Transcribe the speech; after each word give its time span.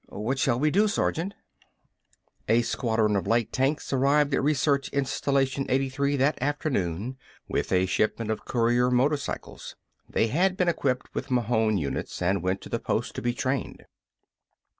What 0.09 0.39
shall 0.39 0.59
we 0.59 0.71
do, 0.71 0.87
Sergeant?" 0.87 1.35
A 2.49 2.63
squadron 2.63 3.15
of 3.15 3.27
light 3.27 3.53
tanks 3.53 3.93
arrived 3.93 4.33
at 4.33 4.41
Research 4.41 4.89
Installation 4.89 5.67
83 5.69 6.15
that 6.15 6.41
afternoon, 6.41 7.17
with 7.47 7.71
a 7.71 7.85
shipment 7.85 8.31
of 8.31 8.43
courier 8.43 8.89
motorcycles. 8.89 9.75
They 10.09 10.29
had 10.29 10.57
been 10.57 10.67
equipped 10.69 11.13
with 11.13 11.29
Mahon 11.29 11.77
units 11.77 12.19
and 12.19 12.41
went 12.41 12.61
to 12.61 12.69
the 12.69 12.79
post 12.79 13.13
to 13.13 13.21
be 13.21 13.35
trained. 13.35 13.85